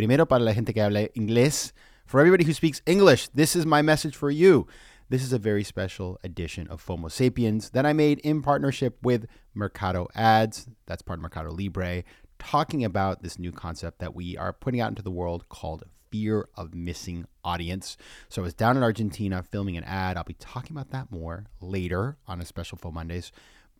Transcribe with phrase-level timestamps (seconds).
[0.00, 1.72] Primero, para la gente que habla inglés,
[2.06, 4.66] for everybody who speaks English, this is my message for you.
[5.10, 9.26] This is a very special edition of FOMO Sapiens that I made in partnership with
[9.52, 10.68] Mercado Ads.
[10.86, 12.04] That's part of Mercado Libre,
[12.38, 16.48] talking about this new concept that we are putting out into the world called fear
[16.54, 17.98] of missing audience.
[18.30, 20.16] So I was down in Argentina filming an ad.
[20.16, 23.32] I'll be talking about that more later on a special FOMO Mondays.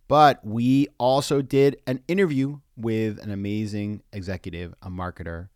[0.07, 5.49] But we also did an interview with an amazing executive, a marketer,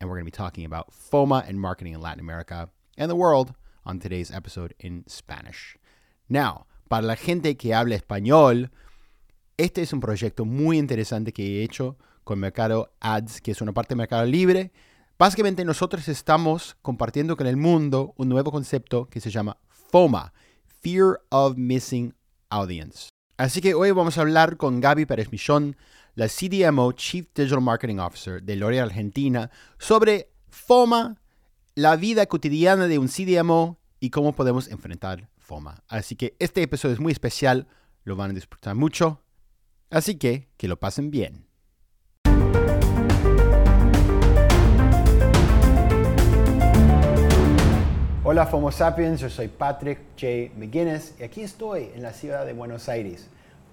[0.00, 3.16] and we're going to be talking about FOMA and marketing in Latin America and the
[3.16, 5.76] world on today's episode in Spanish.
[6.28, 8.70] Now, para la gente que habla español,
[9.58, 13.72] este es un proyecto muy interesante que he hecho con Mercado Ads, que es una
[13.72, 14.72] parte de Mercado Libre.
[15.18, 20.32] Básicamente nosotros estamos compartiendo con el mundo un nuevo concepto que se llama FOMA,
[20.80, 22.14] Fear of Missing
[22.48, 23.10] Audience.
[23.36, 25.76] Así que hoy vamos a hablar con Gaby Pérez Michón,
[26.20, 31.16] la CDMO, Chief Digital Marketing Officer de L'Oréal Argentina, sobre FOMA,
[31.74, 35.82] la vida cotidiana de un CDMO y cómo podemos enfrentar FOMA.
[35.88, 37.68] Así que este episodio es muy especial,
[38.04, 39.22] lo van a disfrutar mucho,
[39.88, 41.46] así que que lo pasen bien.
[48.22, 50.54] Hola FOMO Sapiens, yo soy Patrick J.
[50.54, 53.30] McGuinness y aquí estoy en la ciudad de Buenos Aires.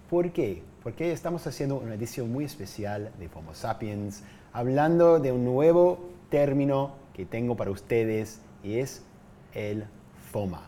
[0.10, 0.64] ¿Por qué?
[0.84, 6.92] Porque estamos haciendo una edición muy especial de FOMO Sapiens, hablando de un nuevo término
[7.14, 9.02] que tengo para ustedes y es
[9.54, 9.84] el
[10.32, 10.62] FOMA,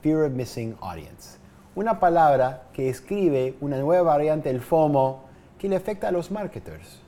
[0.00, 1.36] Fear of Missing Audience.
[1.74, 5.24] Una palabra que escribe una nueva variante del FOMO
[5.58, 7.00] que le afecta a los marketers.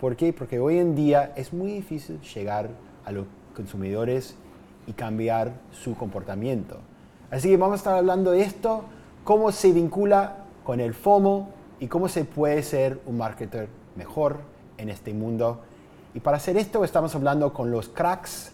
[0.00, 0.32] ¿Por qué?
[0.32, 2.68] Porque hoy en día es muy difícil llegar
[3.04, 4.34] a los consumidores
[4.88, 6.78] y cambiar su comportamiento.
[7.30, 8.82] Así que vamos a estar hablando de esto,
[9.22, 10.39] cómo se vincula
[10.70, 11.48] con el FOMO
[11.80, 14.38] y cómo se puede ser un marketer mejor
[14.78, 15.62] en este mundo.
[16.14, 18.52] Y para hacer esto estamos hablando con los cracks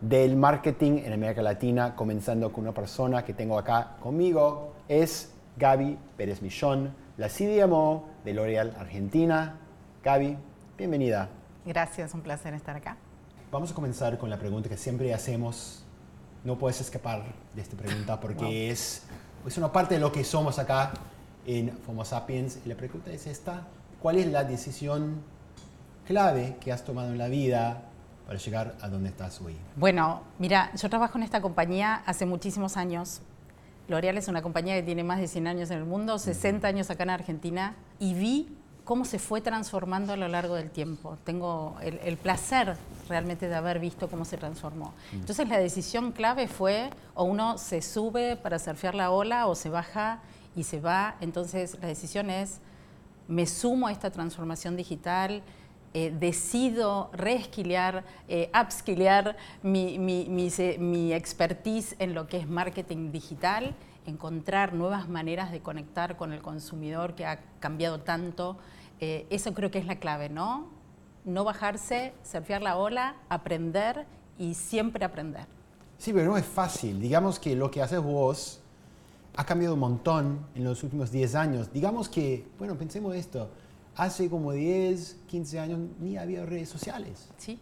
[0.00, 5.98] del marketing en América Latina, comenzando con una persona que tengo acá conmigo, es Gaby
[6.16, 9.58] Pérez Michón, la CDMO de L'Oréal Argentina.
[10.02, 10.38] Gaby,
[10.78, 11.28] bienvenida.
[11.66, 12.96] Gracias, un placer estar acá.
[13.52, 15.84] Vamos a comenzar con la pregunta que siempre hacemos.
[16.42, 17.22] No puedes escapar
[17.54, 19.02] de esta pregunta porque es,
[19.46, 20.92] es una parte de lo que somos acá
[21.58, 22.58] en Homo Sapiens.
[22.64, 23.66] Y la pregunta es esta.
[24.00, 25.22] ¿Cuál es la decisión
[26.06, 27.82] clave que has tomado en la vida
[28.26, 29.56] para llegar a donde estás hoy?
[29.76, 33.20] Bueno, mira, yo trabajo en esta compañía hace muchísimos años.
[33.88, 36.90] L'Oreal es una compañía que tiene más de 100 años en el mundo, 60 años
[36.90, 41.18] acá en Argentina, y vi cómo se fue transformando a lo largo del tiempo.
[41.24, 42.76] Tengo el, el, placer
[43.08, 44.94] realmente de haber visto cómo se transformó.
[45.12, 49.68] Entonces la decisión clave fue o uno se sube para surfear la ola o se
[49.68, 50.20] baja
[50.54, 51.16] y se va.
[51.20, 52.60] Entonces la decisión es,
[53.28, 55.42] me sumo a esta transformación digital,
[55.92, 58.50] eh, decido reesquilear, eh,
[59.62, 63.74] mi, mi, mi, mi expertise en lo que es marketing digital,
[64.06, 68.56] encontrar nuevas maneras de conectar con el consumidor que ha cambiado tanto.
[69.00, 70.68] Eh, eso creo que es la clave, ¿no?
[71.24, 74.06] No bajarse, surfear la ola, aprender
[74.38, 75.46] y siempre aprender.
[75.98, 77.00] Sí, pero no es fácil.
[77.00, 78.59] Digamos que lo que haces vos
[79.36, 81.72] ha cambiado un montón en los últimos 10 años.
[81.72, 83.50] Digamos que, bueno, pensemos esto,
[83.96, 87.28] hace como 10, 15 años ni había redes sociales.
[87.36, 87.58] Sí,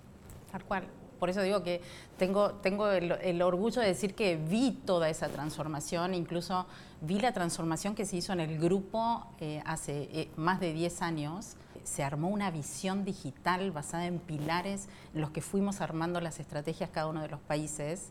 [0.50, 0.84] tal cual.
[1.18, 1.80] Por eso digo que
[2.16, 6.66] tengo, tengo el, el, orgullo de decir que vi toda esa transformación, incluso
[7.00, 11.02] vi la transformación que se hizo en el grupo eh, hace eh, más de 10
[11.02, 11.56] años.
[11.82, 16.90] Se armó una visión digital basada en pilares en los que fuimos armando las estrategias
[16.90, 18.10] cada uno de los países.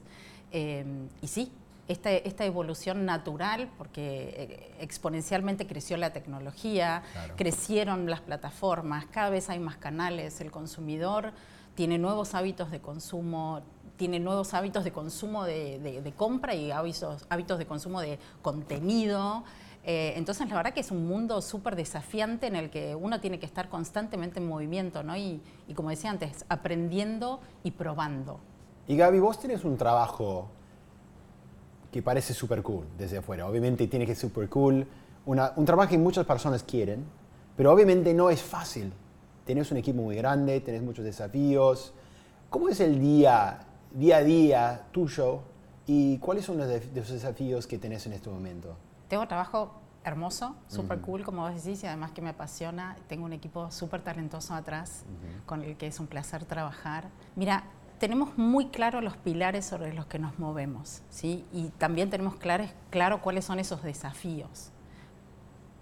[0.52, 0.86] Eh,
[1.22, 1.52] y sí,
[1.88, 7.36] esta, esta, evolución natural, porque exponencialmente creció la tecnología, claro.
[7.38, 11.34] crecieron las plataformas, cada vez hay más canales, el consumidor
[11.75, 13.62] tiene nuevos hábitos de consumo,
[13.98, 18.18] tiene nuevos hábitos de consumo de, de, de compra y hábitos, hábitos de consumo de
[18.42, 19.44] contenido.
[19.83, 23.40] Eh, entonces, la verdad que es un mundo súper desafiante en el que uno tiene
[23.40, 25.16] que estar constantemente en movimiento, ¿no?
[25.16, 28.40] Y, y como decía antes, aprendiendo y probando.
[28.88, 30.50] Y Gaby, vos tenés un trabajo
[31.92, 33.48] que parece súper cool desde afuera.
[33.48, 34.86] Obviamente tiene que ser súper cool.
[35.25, 37.06] Una, un trabajo que muchas personas quieren,
[37.56, 38.94] pero obviamente no es fácil.
[39.45, 41.94] Tenés un equipo muy grande, tenés muchos desafíos.
[42.50, 43.60] ¿Cómo es el día,
[43.92, 45.42] día a día tuyo
[45.86, 48.75] y cuáles son los, desafíos que tenés en este momento?
[49.07, 49.72] Tengo trabajo
[50.04, 52.95] hermoso, súper cool, como vos decís, y además que me apasiona.
[53.07, 55.04] Tengo un equipo súper talentoso atrás,
[55.45, 57.10] con el que es un placer trabajar.
[57.36, 57.66] Mira,
[58.00, 61.46] tenemos muy claro los pilares sobre los que nos movemos, ¿sí?
[61.52, 64.72] Y también tenemos claro, claro cuáles son esos desafíos.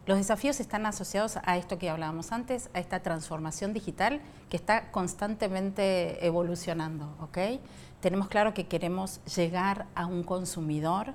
[0.06, 4.92] Los desafíos están asociados a esto que hablábamos antes, a esta transformación digital que está
[4.92, 7.60] constantemente evolucionando, ¿ok?
[8.02, 11.14] Tenemos claro que queremos llegar a un consumidor,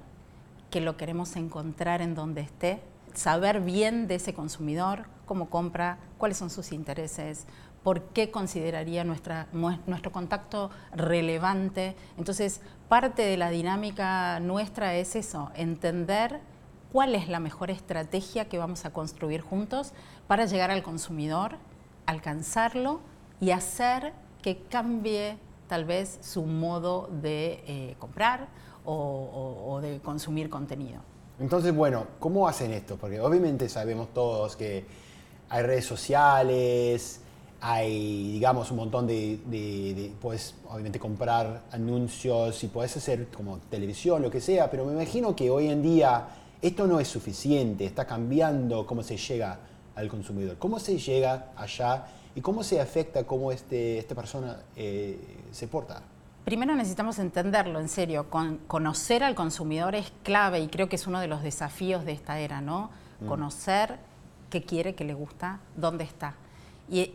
[0.70, 2.82] que lo queremos encontrar en donde esté,
[3.14, 7.46] saber bien de ese consumidor, cómo compra, cuáles son sus intereses,
[7.82, 11.96] por qué consideraría nuestro contacto relevante.
[12.18, 16.40] Entonces, parte de la dinámica nuestra es eso, entender
[16.92, 19.92] cuál es la mejor estrategia que vamos a construir juntos
[20.26, 21.56] para llegar al consumidor,
[22.06, 23.00] alcanzarlo
[23.40, 24.12] y hacer
[24.42, 25.38] que cambie
[25.68, 28.48] tal vez su modo de eh, comprar
[28.84, 31.00] o, de consumir contenido.
[31.38, 32.96] Entonces, bueno, ¿cómo hacen esto?
[32.96, 34.84] Porque obviamente sabemos todos que
[35.48, 37.20] hay redes sociales,
[37.60, 44.30] hay, digamos, un montón de, puedes obviamente comprar anuncios y puedes hacer como televisión, lo
[44.30, 46.28] que sea, pero me imagino que hoy en día
[46.62, 49.58] esto no es suficiente, está cambiando cómo se llega
[49.94, 55.18] al consumidor, cómo se llega allá y cómo se afecta cómo este, esta persona eh,
[55.50, 56.02] se porta.
[56.44, 58.26] Primero necesitamos entenderlo, en serio,
[58.66, 62.40] conocer al consumidor es clave y creo que es uno de los desafíos de esta
[62.40, 62.90] era, ¿no?
[63.20, 63.26] Mm.
[63.26, 63.98] Conocer
[64.48, 66.34] qué quiere, qué le gusta, dónde está.
[66.90, 67.14] Y,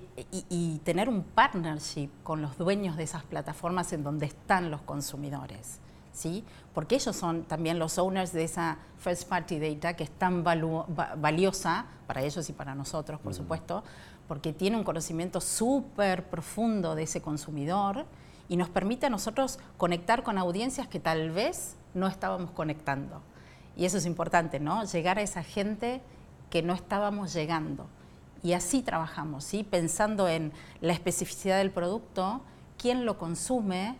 [0.50, 5.81] y, tener un partnership con los dueños de esas plataformas en donde están los consumidores.
[6.13, 6.45] ¿sí?
[6.75, 11.86] porque ellos son también los owners de esa first party data que es tan valiosa
[12.06, 13.83] para ellos y para nosotros, por supuesto,
[14.27, 18.06] porque tiene un conocimiento súper profundo de ese consumidor
[18.50, 23.21] y nos permite a nosotros conectar con audiencias que tal vez no estábamos conectando.
[23.78, 24.83] Y eso es importante, ¿no?
[24.83, 26.01] Llegar a esa gente
[26.50, 27.88] que no estábamos llegando.
[28.45, 29.63] Y así trabajamos, ¿sí?
[29.63, 32.42] Pensando en la especificidad del producto,
[32.77, 33.95] quién lo consume,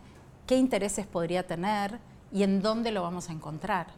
[0.46, 1.98] qué intereses podría tener
[2.30, 3.88] y en dónde lo vamos a encontrar.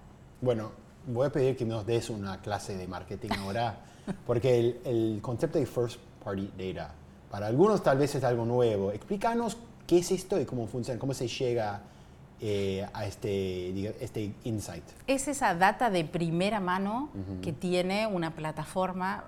[0.41, 0.71] Bueno,
[1.07, 3.79] voy a pedir que nos des una clase de marketing ahora,
[4.27, 6.95] porque el, concepto de first party data,
[7.31, 8.91] para algunos tal vez es algo nuevo.
[8.91, 11.83] Explícanos qué es esto y cómo funciona, cómo se llega
[12.41, 14.85] eh, a este, este insight.
[15.07, 17.11] Es esa data de primera mano
[17.43, 19.25] que tiene una plataforma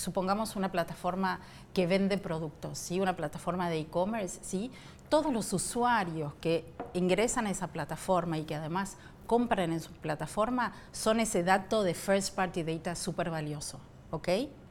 [0.00, 1.40] supongamos una plataforma
[1.74, 3.00] que vende productos, ¿sí?
[3.00, 4.70] una plataforma de e-commerce, ¿sí?
[5.08, 6.64] todos los usuarios que
[6.94, 11.94] ingresan a esa plataforma y que además compran en su plataforma son ese dato de
[11.94, 13.78] first party data súper valioso.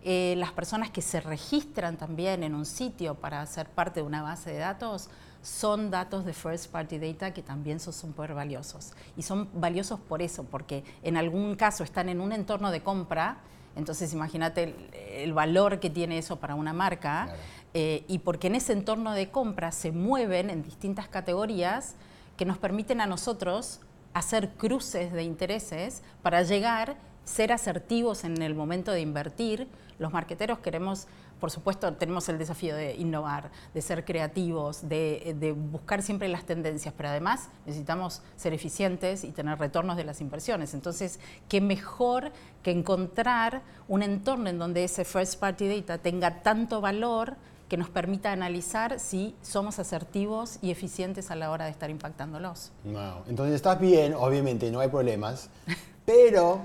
[0.02, 4.22] Eh, las personas que se registran también en un sitio para ser parte de una
[4.22, 5.10] base de datos
[5.42, 8.94] son datos de first party data que también son súper valiosos.
[9.18, 13.38] Y son valiosos por eso, porque en algún caso están en un entorno de compra
[13.75, 14.75] entonces imagínate
[15.24, 17.30] el, valor que tiene eso para una marca
[17.74, 21.95] eh, y porque en ese entorno de compra se mueven en distintas categorías
[22.38, 23.81] que nos permiten a nosotros
[24.13, 26.95] hacer cruces de intereses para llegar,
[27.25, 29.68] ser asertivos en el momento de invertir.
[30.00, 31.07] Los marqueteros queremos
[31.39, 36.94] por supuesto, tenemos el desafío de innovar, de ser creativos, de, buscar siempre las tendencias,
[36.95, 40.74] pero además necesitamos ser eficientes y tener retornos de las inversiones.
[40.74, 42.31] Entonces, qué mejor
[42.63, 47.36] que encontrar un entorno en donde ese first party data tenga tanto valor
[47.69, 52.72] que nos permita analizar si somos asertivos y eficientes a la hora de estar impactándolos.
[52.84, 53.24] Wow.
[53.27, 55.50] Entonces estás bien, obviamente, no hay problemas,
[56.05, 56.62] pero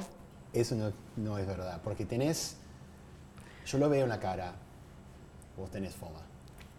[0.52, 2.56] eso no, no es verdad, porque tenés,
[3.66, 4.54] yo lo veo en la cara,
[5.56, 6.20] ¿Vos tenés FOMA?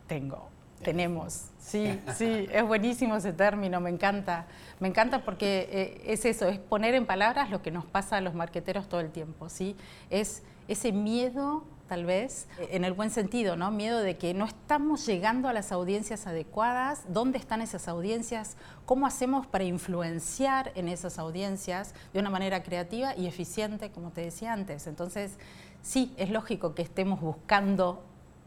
[0.08, 0.50] Tengo,
[0.84, 1.50] tenemos.
[1.60, 4.46] Sí, sí, es buenísimo ese término, me encanta.
[4.80, 8.22] Me encanta porque eh, es eso, es poner en palabras lo que nos pasa a
[8.22, 9.76] los marqueteros todo el tiempo, ¿sí?
[10.10, 13.72] Es ese miedo, tal vez, en el buen sentido, ¿no?
[13.72, 19.06] Miedo de que no estamos llegando a las audiencias adecuadas, dónde están esas audiencias, cómo
[19.06, 24.52] hacemos para influenciar en esas audiencias de una manera creativa y eficiente, como te decía
[24.52, 24.88] antes.
[24.88, 25.38] Entonces,
[25.84, 28.04] sí, es lógico que estemos buscando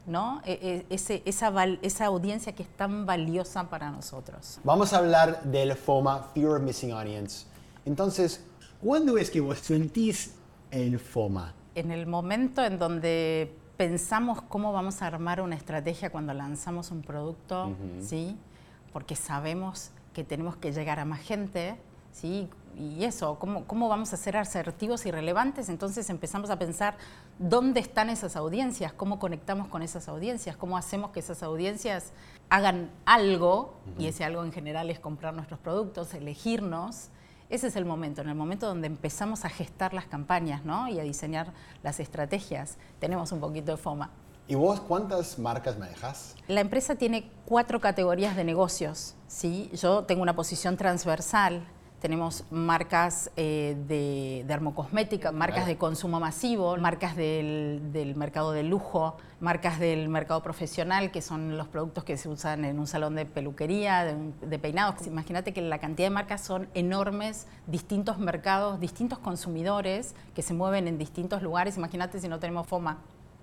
[0.09, 0.41] ¿no?
[0.45, 4.59] E, e, ese, esa, esa audiencia que es tan valiosa para nosotros.
[4.65, 7.47] Vamos a hablar del FOMA, Fear of Missing Audience.
[7.85, 8.45] Entonces,
[8.83, 10.35] ¿cuándo es que vos sentís
[10.71, 11.55] el FOMA?
[11.75, 17.03] En el momento en donde pensamos cómo vamos a armar una estrategia cuando lanzamos un
[17.03, 18.37] producto, ¿sí?
[18.93, 21.77] Porque sabemos que tenemos que llegar a más gente,
[22.19, 22.49] ¿sí?
[22.77, 25.69] Y eso, ¿cómo, ¿cómo vamos a ser asertivos y relevantes?
[25.69, 26.97] Entonces empezamos a pensar
[27.39, 32.13] dónde están esas audiencias, cómo conectamos con esas audiencias, cómo hacemos que esas audiencias
[32.51, 37.09] hagan algo, y ese algo en general es comprar nuestros productos, elegirnos.
[37.51, 40.89] Ese es el momento, en el momento donde empezamos a gestar las campañas ¿no?
[40.89, 42.77] y a diseñar las estrategias.
[43.01, 44.11] Tenemos un poquito de FOMA.
[44.47, 46.35] ¿Y vos cuántas marcas manejas?
[46.47, 49.15] La empresa tiene cuatro categorías de negocios.
[49.27, 49.71] ¿sí?
[49.75, 51.67] Yo tengo una posición transversal.
[52.01, 59.17] Tenemos marcas eh, de dermocosmética, marcas de consumo masivo, marcas del, del, mercado de lujo,
[59.41, 63.27] marcas del mercado profesional, que son los productos que se usan en un salón de
[63.27, 65.07] peluquería, de, de peinados.
[65.09, 70.87] Imagínate que la cantidad de marcas son enormes, distintos mercados, distintos consumidores que se mueven
[70.87, 71.77] en distintos lugares.
[71.77, 72.99] Imagínate si no tenemos FOMA.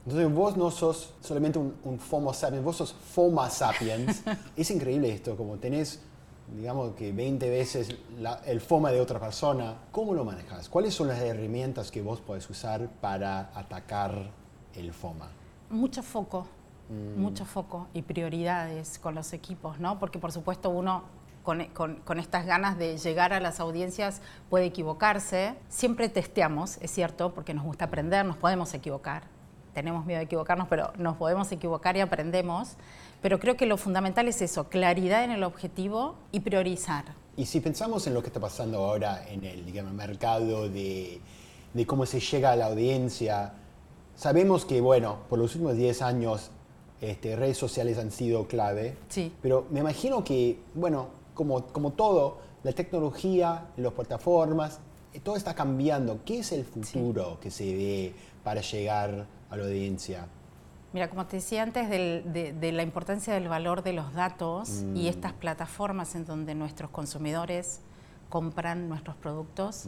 [0.05, 4.23] Entonces vos no sos solamente un, un FOMO sapiens, vos sos FOMA sapiens.
[4.55, 5.99] es increíble esto, como tenés,
[6.47, 9.75] digamos que 20 veces la, el FOMA de otra persona.
[9.91, 10.69] ¿Cómo lo manejas?
[10.69, 14.29] ¿Cuáles son las herramientas que vos podés usar para atacar
[14.75, 15.27] el FOMA?
[15.69, 16.47] Mucho foco,
[16.89, 17.19] mm.
[17.19, 19.99] mucho foco y prioridades con los equipos, ¿no?
[19.99, 21.03] Porque por supuesto uno
[21.43, 25.55] con, con, con, estas ganas de llegar a las audiencias puede equivocarse.
[25.69, 29.35] Siempre testeamos, es cierto, porque nos gusta aprender, nos podemos equivocar
[29.75, 32.77] tenemos miedo de equivocarnos, pero nos podemos equivocar y aprendemos.
[33.25, 37.05] Pero creo que lo fundamental es eso, claridad en el objetivo y priorizar.
[37.35, 41.19] Y si pensamos en lo que está pasando ahora en el digamos, mercado de,
[41.73, 43.53] de cómo se llega a la audiencia,
[44.15, 46.51] sabemos que, bueno, por los últimos 10 años
[47.01, 49.33] este, redes sociales han sido clave, sí.
[49.41, 54.77] pero me imagino que, bueno, como, como todo, la tecnología, las plataformas,
[55.23, 56.19] todo está cambiando.
[56.23, 57.37] ¿Qué es el futuro sí.
[57.41, 58.13] que se ve
[58.43, 60.27] para llegar a la audiencia?
[60.95, 64.69] Mira, como te decía antes, del, de, de, la importancia del valor de los datos
[64.69, 64.95] Mm.
[64.95, 67.81] y estas plataformas en donde nuestros consumidores
[68.29, 69.87] compran nuestros productos,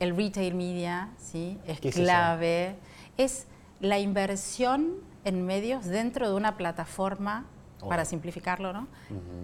[0.00, 1.58] el retail media ¿sí?
[1.66, 2.76] es ¿Qué es clave.
[3.18, 3.46] Es
[3.80, 4.94] la inversión
[5.26, 7.44] en medios dentro de una plataforma,
[7.82, 7.88] Oh.
[7.90, 8.88] para simplificarlo, ¿no?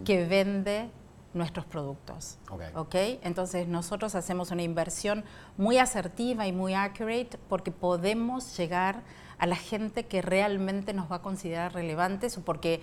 [0.07, 0.89] que vende
[1.35, 2.39] nuestros productos.
[2.51, 2.63] Ok.
[2.75, 2.95] ¿ok?
[3.23, 5.25] Entonces nosotros hacemos una inversión
[5.57, 9.03] muy asertiva y muy accurate porque podemos llegar
[9.39, 12.81] a la gente que realmente nos va a considerar relevantes o porque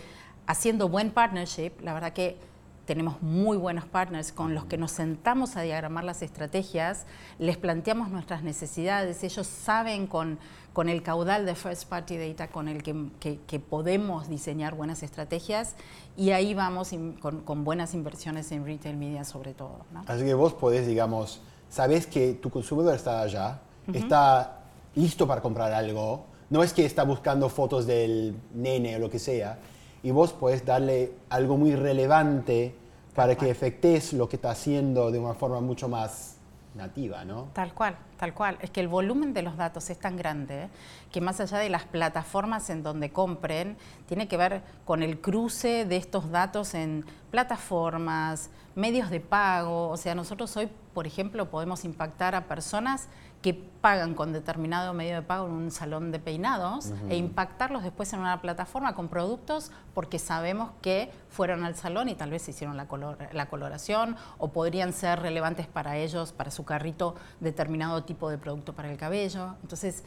[0.47, 2.37] haciendo buen partnership, la verdad que
[2.85, 7.05] tenemos muy buenos partners con los que nos sentamos a diagramar las estrategias,
[7.39, 10.39] les planteamos nuestras necesidades, ellos saben con,
[10.73, 15.03] con el caudal de first party data con el que, que, que podemos diseñar buenas
[15.03, 15.75] estrategias
[16.17, 19.85] y ahí vamos in, con, con, buenas inversiones en retail media sobre todo.
[19.91, 20.03] ¿no?
[20.07, 23.95] Así que vos podés, digamos, sabés que tu consumidor está allá, uh -huh.
[23.95, 24.63] está
[24.95, 29.19] listo para comprar algo, no es que está buscando fotos del nene o lo que
[29.19, 29.57] sea,
[30.03, 32.75] y vos podés darle algo muy relevante
[33.15, 36.37] para que efectes lo que está haciendo de una forma mucho más
[36.75, 37.49] nativa, ¿no?
[37.53, 38.57] Tal cual, tal cual.
[38.61, 40.69] Es que el volumen de los datos es tan grande
[41.11, 43.77] que más allá de las plataformas en donde compren,
[44.07, 49.89] tiene que ver con el cruce de estos datos en plataformas, medios de pago.
[49.89, 53.07] O sea, nosotros hoy, por ejemplo, podemos impactar a personas
[53.41, 57.11] que pagan con determinado medio de pago en un salón de peinados uh -huh.
[57.11, 62.15] e impactarlos después en una plataforma con productos porque sabemos que fueron al salón y
[62.15, 66.63] tal vez hicieron la, color, la coloración o podrían ser relevantes para ellos, para su
[66.63, 69.55] carrito, determinado tipo de producto para el cabello.
[69.63, 70.03] Entonces,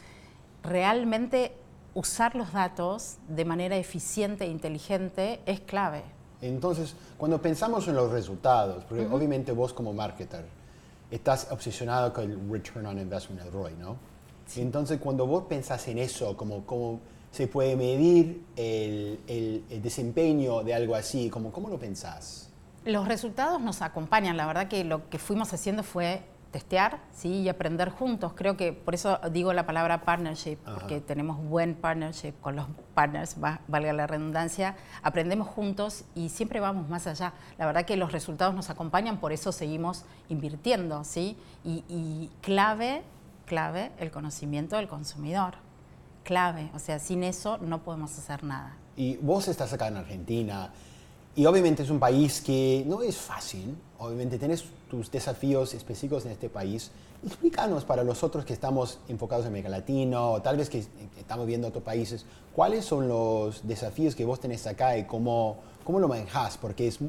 [0.63, 1.57] realmente
[1.93, 6.03] usar los datos de manera eficiente e inteligente es clave.
[6.41, 9.15] Entonces, cuando pensamos en los resultados, porque uh -huh.
[9.15, 10.45] obviamente vos como marketer,
[11.11, 13.97] estás obsesionado con el return on investment, el ROI, ¿no?
[14.45, 14.61] Sí.
[14.61, 16.99] Entonces, cuando vos pensás en eso, como cómo
[17.31, 22.49] se puede medir el, el, el, desempeño de algo así, como, ¿cómo lo pensás?
[22.85, 24.37] Los resultados nos acompañan.
[24.37, 26.21] La verdad que lo que fuimos haciendo fue
[26.55, 27.41] testear ¿sí?
[27.41, 28.31] y aprender juntos.
[28.33, 30.75] Creo que por eso digo la palabra partnership, Ajá.
[30.79, 36.61] porque tenemos buen partnership con los partners, va, valga la redundancia, aprendemos juntos y siempre
[36.61, 37.33] vamos más allá.
[37.57, 41.35] La verdad que los resultados nos acompañan, por eso seguimos invirtiendo, ¿sí?
[41.65, 43.03] Y, y clave,
[43.45, 45.55] clave, el conocimiento del consumidor.
[46.23, 48.77] Clave, o sea, sin eso no podemos hacer nada.
[48.95, 50.71] Y vos estás acá en Argentina,
[51.35, 56.31] y obviamente es un país que no es fácil, obviamente tienes tus desafíos específicos en
[56.31, 56.91] este país.
[57.25, 60.85] Explícanos para los otros que estamos enfocados en América Latina o tal vez que
[61.17, 65.99] estamos viendo otros países, ¿cuáles son los desafíos que vos tenés acá y cómo, cómo
[65.99, 66.57] lo manejás?
[66.57, 66.99] Porque es,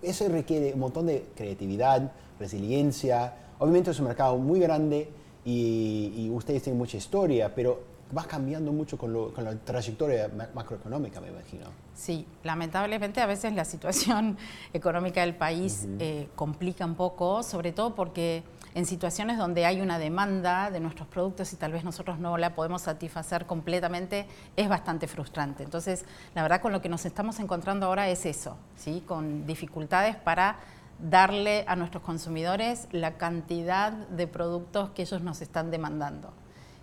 [0.00, 3.34] eso requiere un montón de creatividad, resiliencia.
[3.58, 5.10] Obviamente es un mercado muy grande
[5.44, 11.28] y, y ustedes tienen mucha historia, pero va cambiando mucho con, la trayectoria macroeconómica, me
[11.28, 11.66] imagino.
[11.94, 14.36] Sí, lamentablemente a veces la situación
[14.72, 18.44] económica del país eh, complica un poco, sobre todo porque
[18.74, 22.54] en situaciones donde hay una demanda de nuestros productos y tal vez nosotros no la
[22.54, 25.62] podemos satisfacer completamente, es bastante frustrante.
[25.62, 29.02] Entonces, la verdad con lo que nos estamos encontrando ahora es eso, ¿sí?
[29.06, 30.58] con dificultades para
[30.98, 36.32] darle a nuestros consumidores la cantidad de productos que ellos nos están demandando.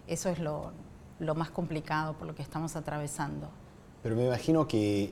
[0.08, 0.74] Eso es lo,
[1.20, 3.50] lo más complicado por lo que estamos atravesando.
[4.02, 5.12] Pero me imagino que,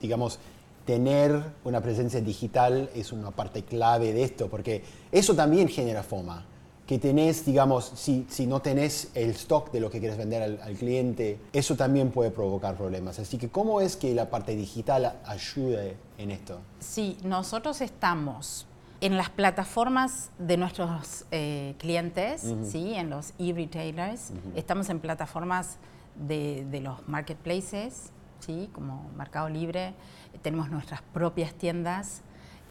[0.00, 0.38] digamos,
[0.86, 6.44] tener una presencia digital es una parte clave de esto, porque eso también genera FOMA.
[6.86, 10.74] Que tenés, digamos, si, si no tenés el stock de lo que quieres vender al,
[10.76, 13.18] cliente, eso también puede provocar problemas.
[13.18, 16.60] Así que, ¿cómo es que la parte digital ayude en esto?
[16.78, 18.66] Sí, nosotros estamos
[19.00, 22.94] en las plataformas de nuestros eh, clientes, ¿sí?
[22.94, 25.78] en los e-retailers, estamos en plataformas
[26.14, 28.70] de, de los marketplaces, ¿sí?
[28.72, 29.94] como Mercado Libre,
[30.42, 32.22] tenemos nuestras propias tiendas,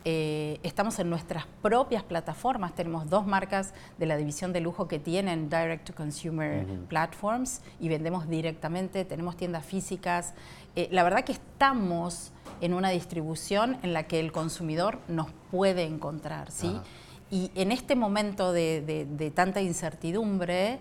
[0.07, 4.99] eh, estamos en nuestras propias plataformas, tenemos dos marcas de la división de lujo que
[4.99, 10.35] tienen Direct to Consumer Platforms y vendemos directamente, tenemos tiendas físicas.
[10.75, 12.31] Eh, la verdad que estamos
[12.61, 16.79] en una distribución en la que el consumidor nos puede encontrar, ¿sí?
[17.31, 20.77] Y en este momento de, tanta incertidumbre,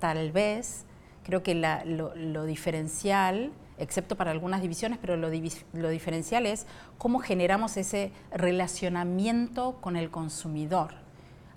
[0.00, 0.84] tal vez,
[1.22, 6.66] creo que lo diferencial excepto para algunas divisiones, pero lo, diferencial es
[6.98, 10.94] cómo generamos ese relacionamiento con el consumidor.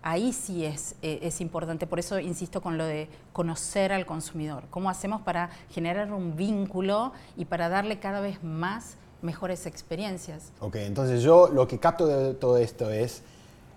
[0.02, 4.64] Ahí sí es, eh, es importante, por eso insisto con lo de conocer al consumidor,
[4.70, 10.52] cómo hacemos para generar un vínculo y para darle cada vez más mejores experiencias.
[10.60, 13.24] Ok, entonces yo lo que capto de todo esto es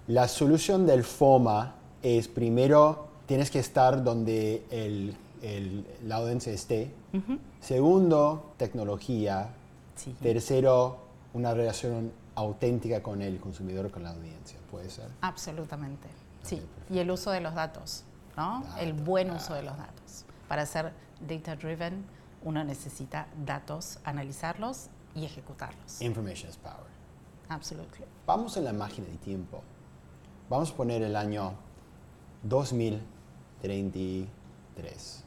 [0.07, 6.93] la solución del FOMA es primero tienes que estar donde el el, la audiencia esté.
[7.61, 9.55] Segundo, tecnología.
[10.23, 10.99] Tercero,
[11.35, 14.59] una relación auténtica con el consumidor, con la audiencia.
[14.71, 15.09] ¿Puede ser?
[15.21, 16.09] Absolutamente.
[16.43, 16.63] Sí.
[16.89, 18.03] y el uso de los datos,
[18.35, 18.65] ¿no?
[18.79, 20.25] el buen uso de los datos.
[20.49, 22.03] Para ser data driven,
[22.43, 26.01] uno necesita datos, analizarlos y ejecutarlos.
[26.01, 26.87] Information is power.
[27.51, 28.07] Absolutely.
[28.27, 29.61] Vamos en la máquina de tiempo.
[30.49, 31.53] Vamos a poner el año
[32.45, 35.25] 2033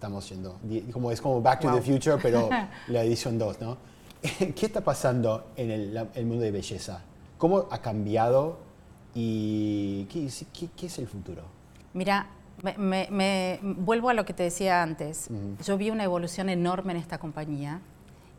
[0.00, 0.58] estamos yendo,
[0.94, 2.48] como es como Back to the Future, pero
[2.88, 3.76] la edición 2, ¿no?
[4.22, 7.02] ¿Qué está pasando en el, mundo de belleza?
[7.36, 8.60] ¿Cómo ha cambiado
[9.14, 10.24] y qué,
[10.86, 11.42] es el futuro?
[11.92, 12.28] Mira,
[12.78, 15.28] me, vuelvo a lo que te decía antes.
[15.66, 17.82] Yo vi una evolución enorme en esta compañía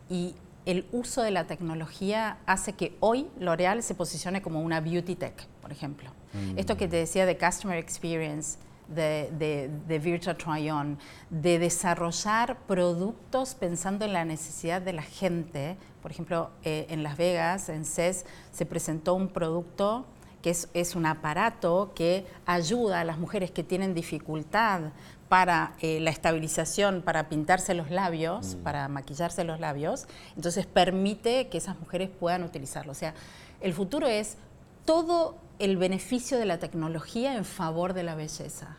[0.09, 0.33] y
[0.65, 5.47] el uso de la tecnología hace que hoy L'Oreal se posicione como una beauty tech,
[5.61, 6.09] por ejemplo.
[6.33, 6.57] Mm.
[6.57, 8.57] Esto que te decía de customer experience,
[8.93, 10.97] de, de, Virtual Try-On,
[11.29, 15.77] de desarrollar productos pensando en la necesidad de la gente.
[16.01, 20.05] Por ejemplo, eh, en Las Vegas, en CES, se presentó un producto
[20.41, 24.91] que es, un aparato que ayuda a las mujeres que tienen dificultad
[25.29, 28.63] para eh, la estabilización, para pintarse los labios, mm.
[28.63, 30.07] para maquillarse los labios.
[30.35, 32.91] Entonces permite que esas mujeres puedan utilizarlo.
[32.91, 33.13] O sea,
[33.61, 34.37] el futuro es
[34.83, 38.77] todo el beneficio de la tecnología en favor de la belleza.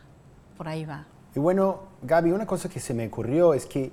[0.57, 1.05] Por ahí va.
[1.33, 3.89] Y bueno, Gaby, una cosa que se me ocurrió es que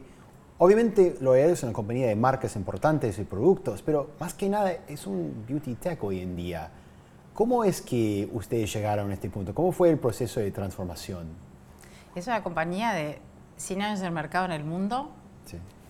[0.59, 5.07] obviamente L'Oreal es una compañía de marcas importantes y productos, pero más que nada es
[5.07, 6.69] un beauty tech hoy en día.
[7.33, 9.55] ¿Cómo es que ustedes llegaron a este punto?
[9.55, 11.29] ¿Cómo fue el proceso de transformación?
[12.17, 13.21] Es una compañía de
[13.57, 15.13] 100 años del mercado en el mundo,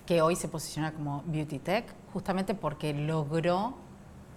[0.05, 3.75] que hoy se posiciona como beauty tech, justamente porque logró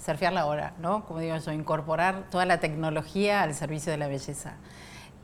[0.03, 1.05] surfear la hora, ¿no?
[1.05, 4.57] Como digo yo, incorporar toda la tecnología al servicio de la belleza.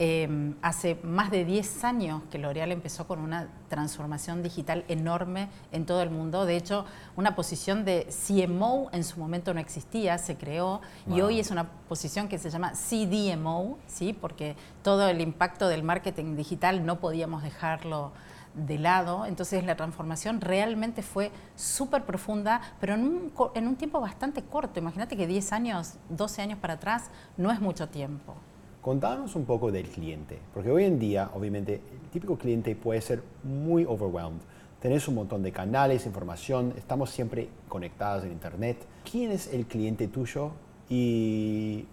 [0.01, 5.85] Em, hace más de 10 años que L'Oreal empezó con una transformación digital enorme en
[5.85, 6.45] todo el mundo.
[6.45, 6.85] De hecho,
[7.17, 11.65] una posición de CMO en su momento no existía, se creó y hoy es una
[11.89, 14.13] posición que se llama CDMO, ¿sí?
[14.13, 18.13] porque todo el impacto del marketing digital no podíamos dejarlo
[18.53, 19.25] de lado.
[19.25, 24.79] Entonces la transformación realmente fue súper profunda, pero en un, en un tiempo bastante corto.
[24.79, 28.35] Imagínate que 10 años, 12 años para atrás no es mucho tiempo.
[28.81, 33.21] Contanos un poco del cliente, porque hoy en día, obviamente, el típico cliente puede ser
[33.43, 34.39] muy overwhelmed.
[34.79, 38.77] Tenés un montón de canales, información, estamos siempre conectados en Internet.
[39.09, 40.51] ¿Quién es el cliente tuyo
[40.88, 41.85] y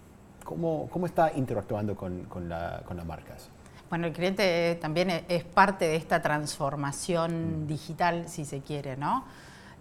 [0.44, 3.50] cómo, cómo está interactuando con, con, la, con las marcas?
[3.88, 7.66] Bueno, el cliente también es parte de esta transformación mm.
[7.68, 9.24] digital, si se quiere, ¿no?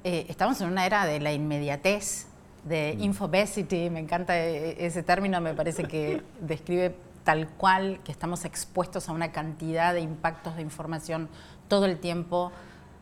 [0.03, 2.27] Eh, estamos en una era de la inmediatez,
[2.63, 3.03] de mm.
[3.03, 9.09] infobesity, me encanta e, ese término, me parece que describe tal cual que estamos expuestos
[9.09, 11.27] a una cantidad de impactos de información
[11.67, 12.51] todo el tiempo.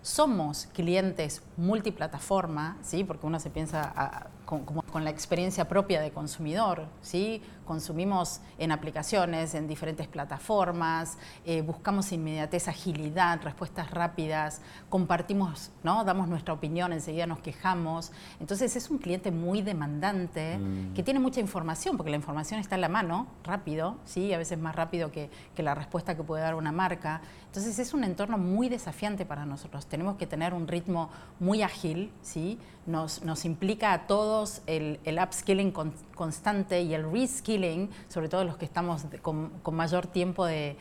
[0.01, 3.03] Somos clientes multiplataforma, ¿sí?
[3.03, 6.87] porque uno se piensa con, con, la experiencia propia de consumidor.
[7.01, 7.41] ¿sí?
[7.65, 16.03] Consumimos en aplicaciones, en diferentes plataformas, eh, buscamos inmediatez, agilidad, respuestas rápidas, compartimos, ¿no?
[16.03, 18.11] damos nuestra opinión, enseguida nos quejamos.
[18.39, 20.93] Entonces es un cliente muy demandante mm.
[20.93, 24.33] que tiene mucha información, porque la información está en la mano, rápido, ¿sí?
[24.33, 27.21] a veces más rápido que, que la respuesta que puede dar una marca.
[27.45, 29.85] Entonces es un entorno muy desafiante para nosotros.
[29.85, 32.59] Tenemos que tener un ritmo muy ágil, ¿sí?
[32.85, 35.73] nos, nos implica a todos el, upskilling
[36.15, 40.77] constante y el reskilling, sobre todo los que estamos con, con, mayor tiempo de,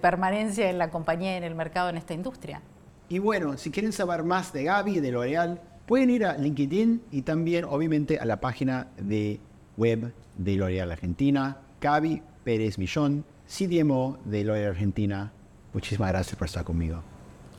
[0.00, 2.62] permanencia en la compañía, en el mercado, en esta industria.
[3.08, 7.02] Y bueno, si quieren saber más de Gaby y de L'Oreal, pueden ir a LinkedIn
[7.10, 9.40] y también, obviamente, a la página de
[9.76, 15.32] web de L'Oreal Argentina, Gaby Pérez Millón, CDMO de L'Oreal Argentina.
[15.74, 17.11] Muchísimas gracias por estar conmigo.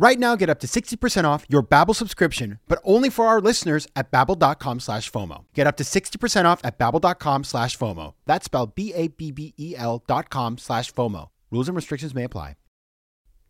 [0.00, 3.88] Right now, get up to 60% off your Babbel subscription, but only for our listeners
[3.96, 5.44] at babbel.com slash FOMO.
[5.54, 8.14] Get up to 60% off at babbel.com slash FOMO.
[8.24, 11.30] That's spelled B-A-B-B-E-L dot com slash FOMO.
[11.50, 12.54] Rules and restrictions may apply.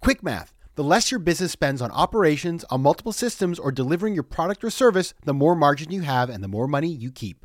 [0.01, 0.55] Quick math.
[0.77, 4.71] The less your business spends on operations, on multiple systems, or delivering your product or
[4.71, 7.45] service, the more margin you have and the more money you keep.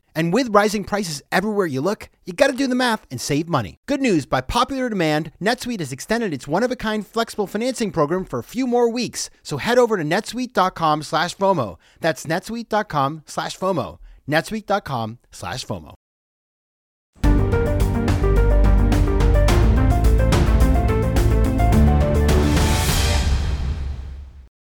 [0.15, 3.47] And with rising prices everywhere you look, you got to do the math and save
[3.47, 3.77] money.
[3.87, 7.91] Good news by popular demand, NetSuite has extended its one of a kind flexible financing
[7.91, 9.29] program for a few more weeks.
[9.43, 11.77] So head over to netsuite.com slash FOMO.
[11.99, 13.99] That's netsuite.com slash FOMO.
[14.27, 15.93] netsuite.com slash FOMO.